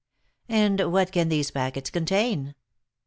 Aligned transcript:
"And 0.49 0.91
what 0.91 1.11
can 1.11 1.29
these 1.29 1.51
packets 1.51 1.91
contain?" 1.91 2.55